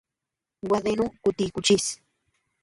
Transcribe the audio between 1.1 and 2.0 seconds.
ku ti kuchis.